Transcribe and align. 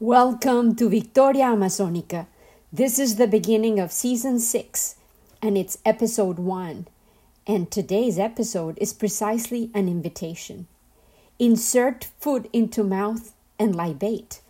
Welcome 0.00 0.76
to 0.76 0.88
Victoria 0.88 1.46
Amazonica. 1.46 2.28
This 2.72 3.00
is 3.00 3.16
the 3.16 3.26
beginning 3.26 3.80
of 3.80 3.90
season 3.90 4.38
6 4.38 4.94
and 5.42 5.58
it's 5.58 5.78
episode 5.84 6.38
1. 6.38 6.86
And 7.48 7.68
today's 7.68 8.16
episode 8.16 8.78
is 8.80 8.92
precisely 8.92 9.72
an 9.74 9.88
invitation. 9.88 10.68
Insert 11.40 12.10
food 12.20 12.48
into 12.52 12.84
mouth 12.84 13.34
and 13.58 13.74
libate 13.74 14.40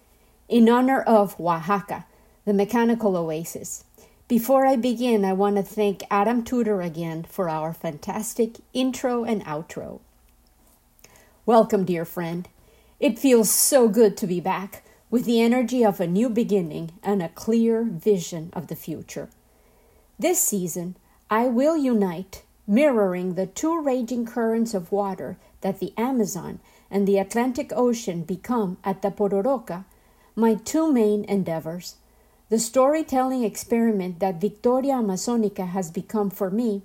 in 0.50 0.68
honor 0.68 1.00
of 1.00 1.40
Oaxaca, 1.40 2.04
the 2.44 2.52
mechanical 2.52 3.16
oasis. 3.16 3.84
Before 4.28 4.66
I 4.66 4.76
begin, 4.76 5.24
I 5.24 5.32
want 5.32 5.56
to 5.56 5.62
thank 5.62 6.02
Adam 6.10 6.44
Tudor 6.44 6.82
again 6.82 7.24
for 7.26 7.48
our 7.48 7.72
fantastic 7.72 8.56
intro 8.74 9.24
and 9.24 9.42
outro. 9.46 10.00
Welcome, 11.46 11.86
dear 11.86 12.04
friend. 12.04 12.46
It 13.00 13.18
feels 13.18 13.50
so 13.50 13.88
good 13.88 14.14
to 14.18 14.26
be 14.26 14.40
back 14.40 14.82
with 15.10 15.24
the 15.24 15.40
energy 15.40 15.84
of 15.84 16.00
a 16.00 16.06
new 16.06 16.28
beginning 16.28 16.90
and 17.02 17.22
a 17.22 17.28
clear 17.30 17.82
vision 17.82 18.50
of 18.52 18.66
the 18.66 18.76
future. 18.76 19.28
This 20.18 20.40
season, 20.40 20.96
I 21.30 21.46
will 21.46 21.76
unite, 21.76 22.42
mirroring 22.66 23.34
the 23.34 23.46
two 23.46 23.80
raging 23.80 24.26
currents 24.26 24.74
of 24.74 24.92
water 24.92 25.38
that 25.62 25.80
the 25.80 25.92
Amazon 25.96 26.60
and 26.90 27.06
the 27.06 27.18
Atlantic 27.18 27.72
Ocean 27.74 28.22
become 28.22 28.76
at 28.84 29.02
the 29.02 29.10
Pororoca, 29.10 29.84
my 30.36 30.54
two 30.54 30.92
main 30.92 31.24
endeavors. 31.24 31.96
The 32.48 32.58
storytelling 32.58 33.44
experiment 33.44 34.20
that 34.20 34.40
Victoria 34.40 34.94
Amazonica 34.94 35.68
has 35.68 35.90
become 35.90 36.30
for 36.30 36.50
me, 36.50 36.82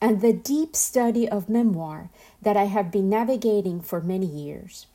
and 0.00 0.20
the 0.20 0.32
deep 0.32 0.76
study 0.76 1.28
of 1.28 1.48
memoir 1.48 2.10
that 2.42 2.56
I 2.56 2.64
have 2.64 2.92
been 2.92 3.08
navigating 3.08 3.80
for 3.80 4.00
many 4.00 4.26
years. 4.26 4.86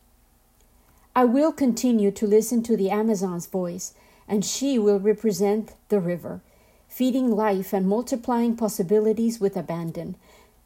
I 1.16 1.26
will 1.26 1.52
continue 1.52 2.10
to 2.12 2.26
listen 2.26 2.64
to 2.64 2.76
the 2.76 2.90
Amazon's 2.90 3.46
voice, 3.46 3.94
and 4.28 4.44
she 4.44 4.80
will 4.80 5.00
represent 5.00 5.74
the 5.90 6.00
river, 6.00 6.42
feeding 6.88 7.30
life 7.30 7.72
and 7.72 7.88
multiplying 7.88 8.56
possibilities 8.56 9.40
with 9.40 9.56
abandon. 9.56 10.16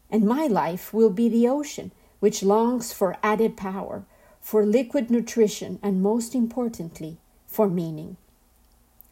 And 0.10 0.24
my 0.24 0.48
life 0.48 0.94
will 0.94 1.10
be 1.10 1.28
the 1.28 1.50
ocean, 1.50 1.92
which 2.22 2.44
longs 2.44 2.94
for 2.94 3.18
added 3.22 3.58
power, 3.58 4.06
for 4.40 4.66
liquid 4.66 5.12
nutrition, 5.12 5.80
and 5.84 6.02
most 6.02 6.34
importantly, 6.34 7.18
for 7.46 7.68
meaning. 7.68 8.16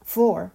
For, 0.05 0.53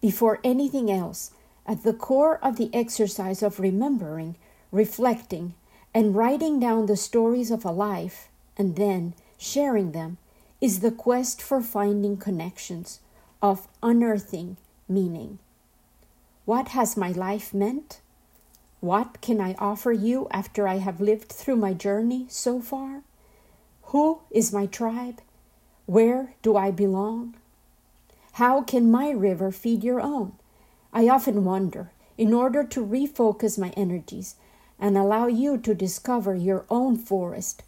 before 0.00 0.40
anything 0.42 0.90
else, 0.90 1.30
at 1.66 1.84
the 1.84 1.92
core 1.92 2.38
of 2.42 2.56
the 2.56 2.70
exercise 2.74 3.44
of 3.44 3.60
remembering, 3.60 4.34
reflecting, 4.72 5.54
and 5.94 6.16
writing 6.16 6.58
down 6.58 6.86
the 6.86 6.96
stories 6.96 7.52
of 7.52 7.64
a 7.64 7.70
life, 7.70 8.28
and 8.58 8.74
then 8.74 9.14
sharing 9.38 9.92
them, 9.92 10.18
is 10.60 10.80
the 10.80 10.90
quest 10.90 11.42
for 11.42 11.60
finding 11.60 12.16
connections, 12.16 13.00
of 13.42 13.68
unearthing 13.82 14.56
meaning. 14.88 15.38
What 16.44 16.68
has 16.68 16.96
my 16.96 17.10
life 17.10 17.52
meant? 17.52 18.00
What 18.80 19.20
can 19.20 19.40
I 19.40 19.54
offer 19.58 19.92
you 19.92 20.28
after 20.30 20.68
I 20.68 20.78
have 20.78 21.00
lived 21.00 21.30
through 21.30 21.56
my 21.56 21.74
journey 21.74 22.26
so 22.28 22.60
far? 22.60 23.02
Who 23.90 24.20
is 24.30 24.52
my 24.52 24.66
tribe? 24.66 25.20
Where 25.86 26.34
do 26.42 26.56
I 26.56 26.70
belong? 26.70 27.34
How 28.34 28.62
can 28.62 28.90
my 28.90 29.10
river 29.10 29.50
feed 29.50 29.84
your 29.84 30.00
own? 30.00 30.32
I 30.92 31.08
often 31.08 31.44
wonder, 31.44 31.90
in 32.18 32.32
order 32.32 32.64
to 32.64 32.84
refocus 32.84 33.58
my 33.58 33.70
energies 33.76 34.36
and 34.78 34.96
allow 34.96 35.26
you 35.26 35.58
to 35.58 35.74
discover 35.74 36.34
your 36.34 36.64
own 36.68 36.96
forest, 36.96 37.62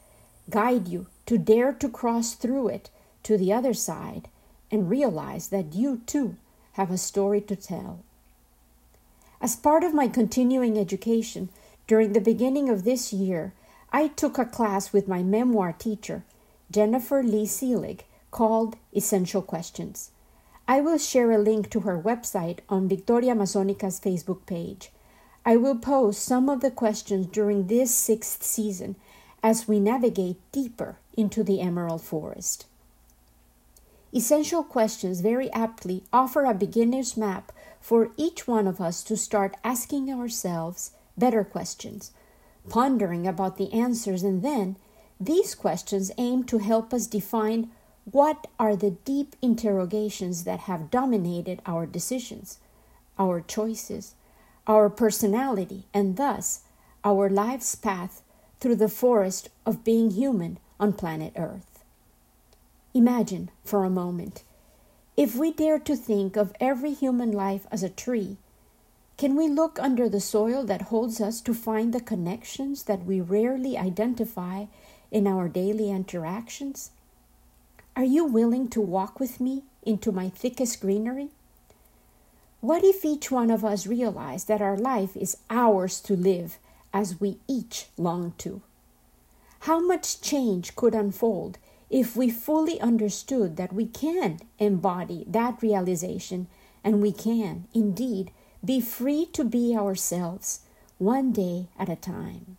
guide 0.51 0.89
you 0.89 1.07
to 1.29 1.37
dare 1.37 1.75
to 1.75 1.91
cross 1.91 2.33
through 2.33 2.69
it 2.69 2.89
to 3.23 3.37
the 3.37 3.53
other 3.53 3.75
side 3.75 4.29
and 4.71 4.89
realize 4.89 5.49
that 5.49 5.75
you 5.75 6.01
too 6.07 6.35
have 6.73 6.91
a 6.91 6.97
story 6.97 7.39
to 7.39 7.55
tell. 7.55 7.99
As 9.39 9.55
part 9.55 9.85
of 9.85 9.93
my 9.93 10.09
continuing 10.09 10.79
education, 10.79 11.51
during 11.87 12.15
the 12.15 12.21
beginning 12.23 12.71
of 12.71 12.85
this 12.85 13.13
year, 13.13 13.53
I 13.93 14.09
took 14.09 14.39
a 14.39 14.47
class 14.47 14.91
with 14.91 15.07
my 15.07 15.23
memoir 15.23 15.75
teacher, 15.75 16.25
Jennifer 16.71 17.23
Lee 17.23 17.45
Seelig, 17.45 18.01
called 18.31 18.77
Essential 18.97 19.43
Questions. 19.43 20.13
I 20.67 20.81
will 20.81 20.97
share 20.97 21.31
a 21.33 21.37
link 21.37 21.69
to 21.73 21.81
her 21.81 22.01
website 22.01 22.61
on 22.71 22.89
Victoria 22.89 23.33
Amazonica's 23.33 24.01
Facebook 24.01 24.47
page. 24.47 24.91
I 25.45 25.57
will 25.57 25.77
post 25.77 26.25
some 26.25 26.49
of 26.49 26.63
the 26.63 26.71
questions 26.71 27.27
during 27.27 27.67
this 27.67 27.95
sixth 27.95 28.43
season 28.43 28.97
as 29.43 29.69
we 29.69 29.79
navigate 29.79 30.37
deeper 30.53 30.99
into 31.17 31.43
the 31.45 31.61
Emerald 31.61 32.03
Forest. 32.03 32.67
Essential 34.15 34.63
questions 34.63 35.21
very 35.21 35.53
aptly 35.53 36.03
offer 36.13 36.45
a 36.45 36.55
beginner's 36.55 37.17
map 37.17 37.53
for 37.81 38.11
each 38.17 38.49
one 38.49 38.67
of 38.67 38.81
us 38.81 39.03
to 39.03 39.17
start 39.17 39.57
asking 39.63 40.11
ourselves 40.11 40.93
better 41.17 41.45
questions, 41.45 42.13
pondering 42.69 43.27
about 43.27 43.59
the 43.59 43.73
answers, 43.73 44.23
and 44.23 44.43
then 44.43 44.77
these 45.21 45.55
questions 45.55 46.11
aim 46.17 46.45
to 46.45 46.59
help 46.59 46.95
us 46.95 47.07
define 47.07 47.71
what 48.11 48.47
are 48.59 48.77
the 48.77 48.93
deep 48.93 49.37
interrogations 49.43 50.45
that 50.45 50.61
have 50.61 50.91
dominated 50.91 51.61
our 51.67 51.85
decisions, 51.85 52.59
our 53.19 53.41
choices, 53.41 54.15
our 54.67 54.89
personality, 54.89 55.85
and 55.93 56.17
thus 56.17 56.61
our 57.05 57.29
life's 57.29 57.75
path 57.75 58.23
through 58.61 58.77
the 58.77 58.89
forest 58.89 59.49
of 59.65 59.85
being 59.85 60.11
human 60.11 60.59
on 60.81 60.93
planet 60.93 61.33
Earth. 61.37 61.85
Imagine 62.95 63.51
for 63.65 63.85
a 63.85 63.91
moment 63.91 64.43
if 65.19 65.35
we 65.35 65.53
dare 65.53 65.81
to 65.81 65.97
think 65.97 66.37
of 66.37 66.55
every 66.61 66.93
human 66.93 67.33
life 67.33 67.67
as 67.73 67.83
a 67.83 67.89
tree, 67.89 68.37
can 69.17 69.35
we 69.35 69.49
look 69.49 69.77
under 69.81 70.09
the 70.09 70.21
soil 70.21 70.63
that 70.67 70.93
holds 70.93 71.21
us 71.21 71.41
to 71.41 71.53
find 71.53 71.93
the 71.93 71.99
connections 72.01 72.85
that 72.85 73.05
we 73.05 73.21
rarely 73.21 73.77
identify 73.77 74.67
in 75.11 75.27
our 75.27 75.49
daily 75.49 75.91
interactions? 75.91 76.93
Are 77.97 78.05
you 78.05 78.27
willing 78.27 78.69
to 78.69 78.81
walk 78.81 79.19
with 79.19 79.41
me 79.41 79.65
into 79.83 80.13
my 80.13 80.29
thickest 80.29 80.81
greenery? 80.81 81.31
What 82.61 82.85
if 82.85 83.05
each 83.05 83.29
one 83.29 83.51
of 83.51 83.65
us 83.65 83.89
realized 83.89 84.47
that 84.47 84.63
our 84.63 84.77
life 84.77 85.17
is 85.17 85.39
ours 85.51 85.99
to 86.03 86.15
live 86.15 86.59
as 86.93 87.21
we 87.21 87.39
each 87.47 87.87
long 87.97 88.33
to. 88.39 88.63
How 89.61 89.81
much 89.81 90.21
change 90.21 90.77
could 90.77 90.95
unfold 90.95 91.59
if 91.91 92.17
we 92.17 92.31
fully 92.31 92.81
understood 92.81 93.57
that 93.57 93.73
we 93.73 93.87
can 93.87 94.41
embody 94.59 95.25
that 95.27 95.63
realization 95.63 96.47
and 96.85 97.03
we 97.03 97.13
can, 97.13 97.67
indeed, 97.75 98.31
be 98.65 98.81
free 98.81 99.27
to 99.27 99.45
be 99.45 99.77
ourselves 99.77 100.61
one 100.99 101.33
day 101.33 101.69
at 101.79 101.89
a 101.89 101.97
time. 101.97 102.57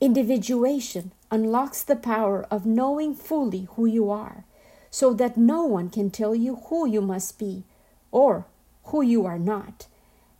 Individuation 0.00 1.12
unlocks 1.30 1.82
the 1.82 1.96
power 1.96 2.46
of 2.50 2.66
knowing 2.66 3.14
fully 3.14 3.68
who 3.76 3.86
you 3.86 4.10
are 4.10 4.44
so 4.90 5.12
that 5.14 5.36
no 5.36 5.64
one 5.64 5.88
can 5.88 6.10
tell 6.10 6.34
you 6.34 6.56
who 6.66 6.86
you 6.86 7.00
must 7.00 7.38
be 7.38 7.64
or 8.10 8.46
who 8.84 9.02
you 9.02 9.24
are 9.24 9.38
not 9.38 9.86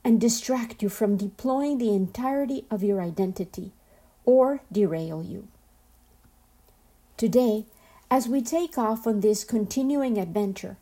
and 0.04 0.20
distract 0.20 0.82
you 0.82 0.88
from 0.88 1.16
deploying 1.16 1.78
the 1.78 1.94
entirety 1.94 2.66
of 2.70 2.82
your 2.82 3.00
identity 3.00 3.72
or 4.24 4.60
derail 4.70 5.22
you. 5.22 5.48
Today, 7.16 7.64
as 8.10 8.28
we 8.28 8.42
take 8.42 8.76
off 8.76 9.06
on 9.06 9.20
this 9.20 9.44
continuing 9.44 10.18
adventure, 10.18 10.76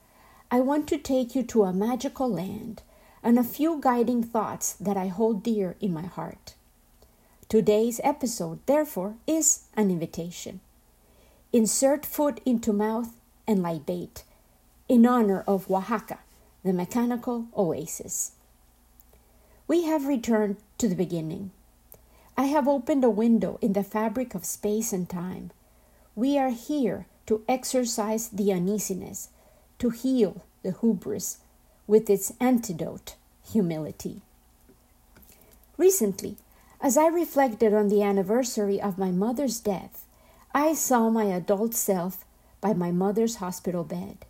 I 0.50 0.60
want 0.60 0.88
to 0.88 0.98
take 0.98 1.34
you 1.34 1.42
to 1.44 1.62
a 1.62 1.72
magical 1.72 2.28
land 2.28 2.82
and 3.22 3.38
a 3.38 3.44
few 3.44 3.78
guiding 3.80 4.22
thoughts 4.22 4.72
that 4.74 4.96
I 4.96 5.06
hold 5.06 5.42
dear 5.42 5.76
in 5.80 5.92
my 5.92 6.06
heart. 6.06 6.54
Today's 7.48 8.00
episode, 8.02 8.58
therefore, 8.66 9.14
is 9.26 9.64
an 9.74 9.90
invitation. 9.90 10.60
Insert 11.52 12.04
foot 12.04 12.40
into 12.44 12.72
mouth 12.72 13.14
and 13.46 13.62
libate 13.62 14.24
in 14.88 15.06
honor 15.06 15.44
of 15.46 15.70
Oaxaca, 15.70 16.19
the 16.64 16.72
mechanical 16.72 17.46
oasis. 17.56 18.32
We 19.72 19.84
have 19.84 20.04
returned 20.04 20.58
to 20.76 20.86
the 20.86 20.94
beginning. 20.94 21.50
I 22.36 22.44
have 22.44 22.69
opened 22.69 23.04
a 23.04 23.08
window 23.08 23.58
in 23.62 23.72
the 23.72 23.82
fabric 23.82 24.34
of 24.34 24.44
space 24.44 24.92
and 24.92 25.08
time. 25.08 25.50
We 26.14 26.36
are 26.36 26.50
here 26.50 27.06
to 27.24 27.42
exercise 27.48 28.28
the 28.28 28.52
uneasiness, 28.52 29.30
to 29.78 29.88
heal 29.88 30.42
the 30.62 30.72
hubris 30.72 31.38
with 31.86 32.10
its 32.10 32.34
antidote, 32.38 33.14
humility. 33.50 34.20
Recently, 35.78 36.36
as 36.82 36.98
I 36.98 37.06
reflected 37.06 37.72
on 37.72 37.88
the 37.88 38.02
anniversary 38.02 38.78
of 38.78 38.98
my 38.98 39.10
mother's 39.10 39.58
death, 39.58 40.04
I 40.52 40.74
saw 40.74 41.08
my 41.08 41.24
adult 41.24 41.72
self 41.72 42.26
by 42.60 42.74
my 42.74 42.90
mother's 42.90 43.36
hospital 43.36 43.84
bed. 43.84 44.26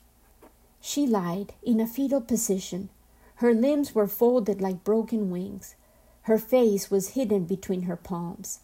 She 0.81 1.05
lied 1.05 1.55
in 1.65 1.81
a 1.81 1.89
fetal 1.89 2.21
position 2.21 2.91
her 3.43 3.53
limbs 3.53 3.93
were 3.93 4.07
folded 4.07 4.61
like 4.61 4.85
broken 4.85 5.29
wings. 5.29 5.75
Her 6.23 6.39
face 6.39 6.93
was 6.93 7.11
hidden 7.11 7.45
between 7.45 7.83
her 7.83 7.97
palms. 7.97 8.61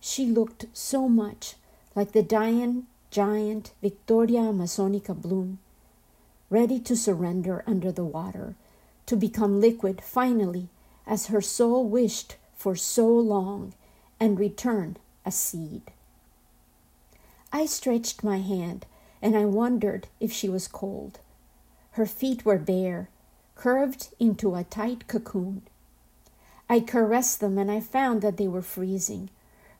She 0.00 0.26
looked 0.26 0.66
so 0.72 1.08
much 1.08 1.54
like 1.94 2.10
the 2.10 2.24
dying 2.24 2.88
giant 3.12 3.70
Victoria 3.80 4.40
amazonica 4.40 5.14
bloom, 5.14 5.60
ready 6.50 6.80
to 6.80 6.96
surrender 6.96 7.62
under 7.64 7.92
the 7.92 8.04
water, 8.04 8.56
to 9.06 9.14
become 9.14 9.60
liquid 9.60 10.02
finally, 10.02 10.68
as 11.06 11.28
her 11.28 11.40
soul 11.40 11.84
wished 11.84 12.34
for 12.56 12.74
so 12.74 13.06
long, 13.06 13.72
and 14.18 14.40
return 14.40 14.96
a 15.24 15.30
seed. 15.30 15.92
I 17.52 17.66
stretched 17.66 18.24
my 18.24 18.38
hand 18.38 18.84
and 19.22 19.36
I 19.36 19.44
wondered 19.44 20.08
if 20.18 20.32
she 20.32 20.48
was 20.48 20.66
cold. 20.66 21.20
Her 21.92 22.04
feet 22.04 22.44
were 22.44 22.58
bare, 22.58 23.10
curved 23.56 24.08
into 24.20 24.54
a 24.54 24.64
tight 24.64 25.08
cocoon. 25.08 25.62
I 26.68 26.80
caressed 26.80 27.40
them 27.40 27.58
and 27.58 27.70
I 27.70 27.80
found 27.80 28.22
that 28.22 28.36
they 28.36 28.46
were 28.46 28.62
freezing. 28.62 29.30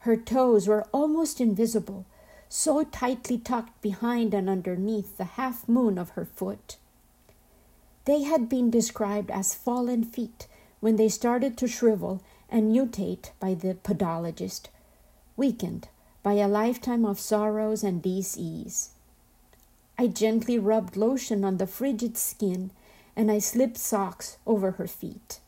Her 0.00 0.16
toes 0.16 0.66
were 0.66 0.86
almost 0.92 1.40
invisible, 1.40 2.06
so 2.48 2.82
tightly 2.84 3.38
tucked 3.38 3.80
behind 3.82 4.34
and 4.34 4.48
underneath 4.48 5.16
the 5.16 5.24
half 5.24 5.68
moon 5.68 5.98
of 5.98 6.10
her 6.10 6.24
foot. 6.24 6.76
They 8.04 8.22
had 8.22 8.48
been 8.48 8.70
described 8.70 9.30
as 9.30 9.54
fallen 9.54 10.04
feet 10.04 10.46
when 10.80 10.96
they 10.96 11.08
started 11.08 11.56
to 11.58 11.66
shrivel 11.66 12.22
and 12.48 12.72
mutate 12.72 13.30
by 13.40 13.54
the 13.54 13.74
podologist, 13.74 14.68
weakened 15.36 15.88
by 16.22 16.34
a 16.34 16.48
lifetime 16.48 17.04
of 17.04 17.18
sorrows 17.18 17.82
and 17.82 18.00
dis-ease. 18.00 18.90
I 19.98 20.06
gently 20.06 20.58
rubbed 20.58 20.96
lotion 20.96 21.44
on 21.44 21.56
the 21.56 21.66
frigid 21.66 22.16
skin 22.16 22.70
and 23.16 23.30
I 23.30 23.38
slipped 23.38 23.78
socks 23.78 24.36
over 24.46 24.72
her 24.72 24.86
feet. 24.86 25.40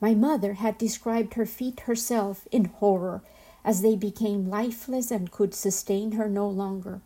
My 0.00 0.14
mother 0.14 0.54
had 0.54 0.78
described 0.78 1.34
her 1.34 1.44
feet 1.44 1.80
herself 1.80 2.48
in 2.50 2.66
horror 2.66 3.22
as 3.64 3.82
they 3.82 3.96
became 3.96 4.48
lifeless 4.48 5.10
and 5.10 5.30
could 5.30 5.54
sustain 5.54 6.12
her 6.12 6.28
no 6.28 6.48
longer. 6.48 7.00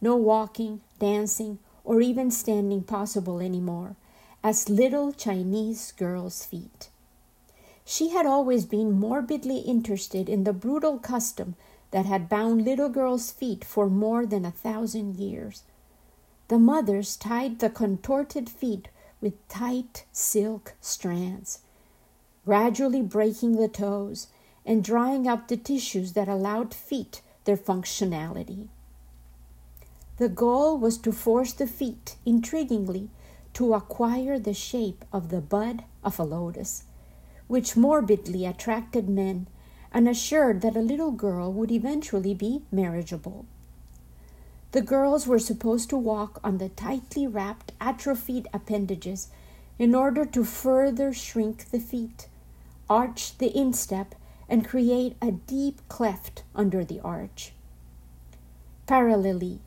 No 0.00 0.16
walking, 0.16 0.80
dancing, 0.98 1.58
or 1.84 2.00
even 2.00 2.30
standing 2.30 2.82
possible 2.82 3.40
anymore, 3.40 3.96
as 4.42 4.70
little 4.70 5.12
Chinese 5.12 5.92
girls' 5.92 6.44
feet. 6.44 6.88
She 7.84 8.10
had 8.10 8.24
always 8.24 8.64
been 8.64 8.92
morbidly 8.92 9.58
interested 9.58 10.28
in 10.28 10.44
the 10.44 10.52
brutal 10.52 10.98
custom 10.98 11.56
that 11.90 12.06
had 12.06 12.28
bound 12.28 12.64
little 12.64 12.88
girls' 12.88 13.30
feet 13.30 13.64
for 13.64 13.90
more 13.90 14.24
than 14.24 14.44
a 14.44 14.50
thousand 14.50 15.16
years. 15.16 15.64
The 16.50 16.58
mothers 16.58 17.14
tied 17.14 17.60
the 17.60 17.70
contorted 17.70 18.50
feet 18.50 18.88
with 19.20 19.34
tight 19.46 20.04
silk 20.10 20.74
strands 20.80 21.60
gradually 22.44 23.02
breaking 23.02 23.52
the 23.52 23.68
toes 23.68 24.26
and 24.66 24.82
drying 24.82 25.28
up 25.28 25.46
the 25.46 25.56
tissues 25.56 26.14
that 26.14 26.26
allowed 26.26 26.74
feet 26.74 27.22
their 27.44 27.56
functionality. 27.56 28.66
The 30.16 30.28
goal 30.28 30.76
was 30.76 30.98
to 30.98 31.12
force 31.12 31.52
the 31.52 31.68
feet, 31.68 32.16
intriguingly, 32.26 33.10
to 33.52 33.74
acquire 33.74 34.40
the 34.40 34.52
shape 34.52 35.04
of 35.12 35.28
the 35.28 35.40
bud 35.40 35.84
of 36.02 36.18
a 36.18 36.24
lotus, 36.24 36.82
which 37.46 37.76
morbidly 37.76 38.44
attracted 38.44 39.08
men 39.08 39.46
and 39.92 40.08
assured 40.08 40.62
that 40.62 40.76
a 40.76 40.80
little 40.80 41.12
girl 41.12 41.52
would 41.52 41.70
eventually 41.70 42.34
be 42.34 42.62
marriageable. 42.72 43.46
The 44.72 44.82
girls 44.82 45.26
were 45.26 45.38
supposed 45.38 45.90
to 45.90 45.96
walk 45.96 46.40
on 46.44 46.58
the 46.58 46.68
tightly 46.68 47.26
wrapped 47.26 47.72
atrophied 47.80 48.48
appendages 48.52 49.28
in 49.78 49.94
order 49.94 50.24
to 50.26 50.44
further 50.44 51.12
shrink 51.12 51.70
the 51.70 51.80
feet 51.80 52.28
arch 52.90 53.38
the 53.38 53.56
instep, 53.56 54.16
and 54.48 54.66
create 54.66 55.16
a 55.22 55.30
deep 55.30 55.80
cleft 55.88 56.42
under 56.56 56.84
the 56.84 56.98
arch. 57.00 57.52
Parallelly, 58.88 59.60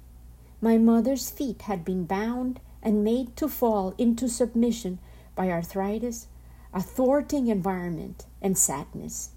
my 0.60 0.78
mother's 0.78 1.30
feet 1.30 1.62
had 1.64 1.86
been 1.86 2.04
bound 2.04 2.60
and 2.82 3.02
made 3.02 3.36
to 3.38 3.48
fall 3.48 3.96
into 3.98 4.28
submission 4.28 5.00
by 5.36 5.50
arthritis, 5.50 6.28
a 6.74 6.82
thwarting 6.82 7.48
environment, 7.48 8.26
and 8.42 8.58
sadness. 8.58 9.30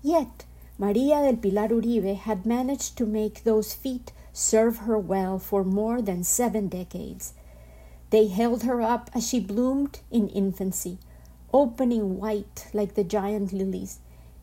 Yet, 0.00 0.44
Maria 0.78 1.22
del 1.22 1.36
Pilar 1.36 1.68
Uribe 1.68 2.16
had 2.16 2.46
managed 2.46 2.96
to 2.98 3.06
make 3.06 3.42
those 3.42 3.74
feet 3.74 4.12
serve 4.34 4.78
her 4.78 4.98
well 4.98 5.38
for 5.38 5.64
more 5.64 6.02
than 6.02 6.24
seven 6.24 6.68
decades. 6.68 7.32
They 8.10 8.26
held 8.26 8.64
her 8.64 8.82
up 8.82 9.08
as 9.14 9.26
she 9.26 9.40
bloomed 9.40 10.00
in 10.10 10.28
infancy, 10.28 10.98
opening 11.52 12.18
white 12.18 12.66
like 12.74 12.94
the 12.94 13.04
giant 13.04 13.52
lilies, 13.52 14.00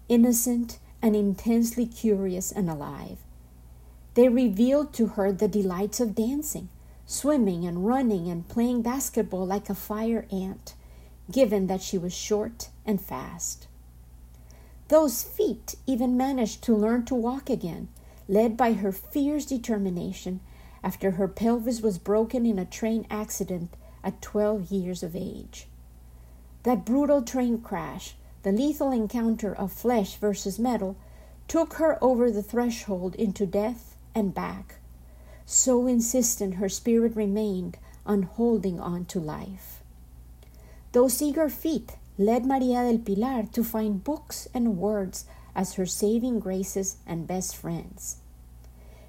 innocent 0.08 0.80
and 1.02 1.16
intensely 1.16 1.86
curious 1.86 2.52
and 2.52 2.70
alive. 2.70 3.18
They 4.14 4.30
revealed 4.30 4.94
to 4.94 5.08
her 5.08 5.32
the 5.34 5.48
delights 5.48 6.00
of 6.00 6.16
dancing, 6.16 6.70
swimming 7.06 7.66
and 7.66 7.86
running 7.86 8.30
and 8.30 8.48
playing 8.48 8.82
basketball 8.82 9.46
like 9.46 9.70
a 9.70 9.76
fire 9.76 10.26
ant, 10.32 10.74
given 11.30 11.68
that 11.68 11.82
she 11.82 11.98
was 11.98 12.14
short 12.14 12.70
and 12.86 13.02
fast. 13.02 13.68
Those 14.88 15.24
feet 15.24 15.76
even 15.86 16.18
managed 16.18 16.62
to 16.64 16.76
learn 16.76 17.06
to 17.06 17.16
walk 17.16 17.50
again, 17.50 17.90
led 18.28 18.58
by 18.58 18.74
her 18.74 18.92
fierce 18.92 19.46
determination 19.46 20.40
after 20.84 21.12
her 21.12 21.28
pelvis 21.28 21.82
was 21.82 21.98
broken 21.98 22.46
in 22.46 22.58
a 22.58 22.66
train 22.66 23.06
accident 23.10 23.76
at 24.04 24.22
12 24.22 24.72
years 24.72 25.04
of 25.04 25.16
age. 25.16 25.68
That 26.64 26.86
brutal 26.86 27.22
train 27.22 27.60
crash, 27.62 28.16
the 28.44 28.52
lethal 28.52 28.92
encounter 28.92 29.54
of 29.54 29.72
flesh 29.72 30.16
versus 30.16 30.60
metal, 30.60 30.96
took 31.48 31.74
her 31.74 31.98
over 32.04 32.32
the 32.32 32.44
threshold 32.44 33.16
into 33.16 33.46
death 33.46 33.96
and 34.16 34.34
back. 34.34 34.76
So 35.46 35.88
insistent 35.88 36.56
her 36.56 36.70
spirit 36.70 37.16
remained 37.16 37.78
on 38.06 38.24
holding 38.24 38.80
on 38.80 39.06
to 39.06 39.20
life. 39.20 39.82
Those 40.92 41.22
eager 41.22 41.50
feet 41.50 41.98
led 42.18 42.46
Maria 42.46 42.84
del 42.84 43.00
Pilar 43.00 43.44
to 43.54 43.64
find 43.64 44.04
books 44.04 44.48
and 44.54 44.78
words 44.78 45.26
as 45.56 45.74
her 45.74 45.86
saving 45.86 46.40
graces 46.40 46.98
and 47.06 47.28
best 47.28 47.56
friends. 47.56 48.18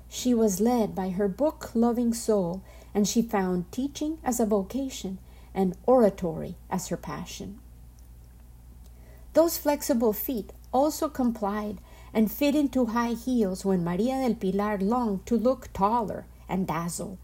She 0.08 0.34
was 0.34 0.61
led 0.61 0.94
by 0.94 1.11
her 1.11 1.28
book 1.28 1.70
loving 1.75 2.12
soul, 2.12 2.62
and 2.94 3.08
she 3.08 3.22
found 3.22 3.72
teaching 3.72 4.18
as 4.22 4.38
a 4.40 4.46
vocation 4.46 5.18
and 5.54 5.76
oratory 5.87 6.56
as 6.70 6.88
her 6.88 6.96
passion. 6.96 7.58
Those 9.32 9.56
flexible 9.56 10.12
feet 10.12 10.52
also 10.72 11.08
complied 11.08 11.78
and 12.12 12.30
fit 12.30 12.54
into 12.54 12.87
high 12.87 13.14
heels 13.14 13.64
when 13.64 13.84
Maria 13.84 14.20
del 14.20 14.34
Pilar 14.34 14.78
longed 14.78 15.25
to 15.26 15.37
look 15.37 15.72
taller 15.72 16.26
and 16.49 16.66
dazzle, 16.66 17.18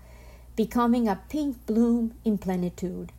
becoming 0.56 1.06
a 1.06 1.20
pink 1.28 1.66
bloom 1.66 2.14
in 2.24 2.38
plenitude, 2.38 3.12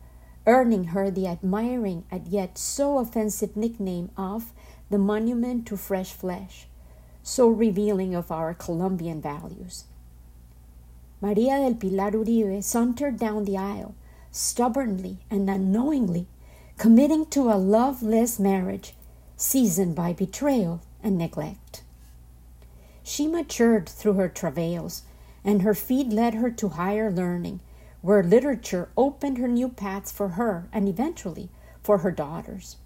earning 0.46 0.84
her 0.86 1.10
the 1.10 1.28
admiring 1.28 2.04
and 2.10 2.26
yet 2.26 2.58
so 2.58 2.98
offensive 2.98 3.56
nickname 3.56 4.10
of 4.16 4.52
the 4.90 4.98
monument 4.98 5.66
to 5.66 5.76
fresh 5.76 6.12
flesh, 6.12 6.66
so 7.22 7.48
revealing 7.48 8.14
of 8.14 8.30
our 8.30 8.52
Colombian 8.52 9.20
values. 9.20 9.84
Maria 11.20 11.58
del 11.58 11.74
Pilar 11.74 12.10
Uribe 12.10 12.62
sauntered 12.62 13.18
down 13.18 13.44
the 13.44 13.56
aisle, 13.56 13.94
stubbornly 14.32 15.18
and 15.30 15.48
unknowingly, 15.48 16.26
committing 16.76 17.26
to 17.26 17.50
a 17.50 17.56
loveless 17.56 18.38
marriage 18.38 18.94
seasoned 19.36 19.94
by 19.94 20.12
betrayal 20.12 20.80
and 21.02 21.16
neglect. 21.16 21.82
She 23.02 23.26
matured 23.26 23.88
through 23.88 24.14
her 24.14 24.28
travails, 24.28 25.02
and 25.44 25.62
her 25.62 25.74
feet 25.74 26.08
led 26.08 26.34
her 26.34 26.50
to 26.50 26.70
higher 26.70 27.10
learning, 27.10 27.60
where 28.02 28.22
literature 28.22 28.88
opened 28.96 29.38
her 29.38 29.48
new 29.48 29.68
paths 29.68 30.10
for 30.10 30.30
her 30.30 30.68
and 30.72 30.88
eventually 30.88 31.48
for 31.82 31.98
her 31.98 32.10
daughters. 32.10 32.76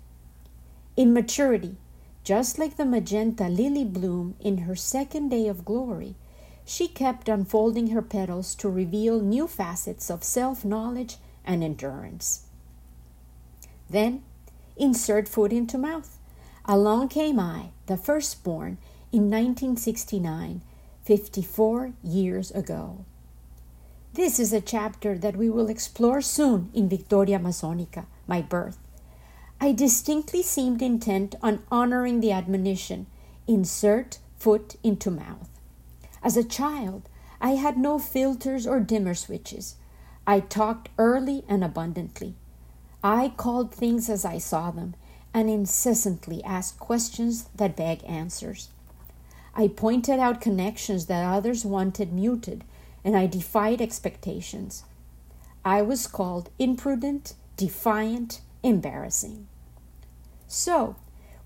In 0.96 1.12
maturity, 1.12 1.76
just 2.24 2.58
like 2.58 2.76
the 2.76 2.86
magenta 2.86 3.48
lily 3.48 3.84
bloom 3.84 4.34
in 4.40 4.58
her 4.58 4.74
second 4.74 5.28
day 5.28 5.46
of 5.46 5.64
glory, 5.64 6.14
she 6.64 6.88
kept 6.88 7.28
unfolding 7.28 7.88
her 7.88 8.00
petals 8.00 8.54
to 8.54 8.68
reveal 8.70 9.20
new 9.20 9.46
facets 9.46 10.10
of 10.10 10.24
self 10.24 10.64
knowledge 10.64 11.18
and 11.44 11.62
endurance. 11.62 12.46
Then 13.90 14.22
insert 14.76 15.28
foot 15.28 15.52
into 15.52 15.76
mouth. 15.76 16.18
Along 16.64 17.08
came 17.08 17.38
I, 17.38 17.70
the 17.86 17.98
firstborn, 17.98 18.78
in 19.12 19.30
1969, 19.30 20.62
54 21.04 21.92
years 22.02 22.50
ago. 22.50 23.04
This 24.14 24.40
is 24.40 24.52
a 24.52 24.60
chapter 24.60 25.18
that 25.18 25.36
we 25.36 25.50
will 25.50 25.68
explore 25.68 26.22
soon 26.22 26.70
in 26.72 26.88
Victoria 26.88 27.38
Amazonica, 27.38 28.06
my 28.26 28.40
birth. 28.40 28.78
I 29.60 29.72
distinctly 29.72 30.42
seemed 30.42 30.82
intent 30.82 31.34
on 31.42 31.62
honoring 31.70 32.20
the 32.20 32.32
admonition 32.32 33.06
insert 33.46 34.18
foot 34.36 34.76
into 34.82 35.10
mouth. 35.10 35.48
As 36.22 36.36
a 36.36 36.44
child, 36.44 37.08
I 37.40 37.52
had 37.52 37.76
no 37.76 37.98
filters 37.98 38.66
or 38.66 38.80
dimmer 38.80 39.14
switches. 39.14 39.76
I 40.26 40.40
talked 40.40 40.88
early 40.98 41.44
and 41.48 41.62
abundantly. 41.62 42.34
I 43.02 43.34
called 43.36 43.74
things 43.74 44.08
as 44.08 44.24
I 44.24 44.38
saw 44.38 44.70
them 44.70 44.94
and 45.34 45.50
incessantly 45.50 46.42
asked 46.44 46.78
questions 46.78 47.48
that 47.54 47.76
beg 47.76 48.02
answers. 48.04 48.68
I 49.54 49.68
pointed 49.68 50.18
out 50.18 50.40
connections 50.40 51.06
that 51.06 51.24
others 51.24 51.64
wanted 51.64 52.12
muted, 52.12 52.64
and 53.04 53.16
I 53.16 53.26
defied 53.26 53.82
expectations. 53.82 54.84
I 55.64 55.82
was 55.82 56.06
called 56.06 56.50
imprudent, 56.58 57.34
defiant, 57.56 58.40
embarrassing. 58.64 59.46
So, 60.48 60.96